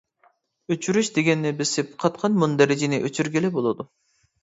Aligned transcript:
«ئۆچۈرۈش» 0.73 1.11
دېگەننى 1.19 1.53
بېسىپ 1.61 1.93
قاتقان 2.07 2.43
مۇندەرىجىنى 2.47 3.03
ئۆچۈرگىلى 3.07 3.57
بولىدۇ. 3.61 3.93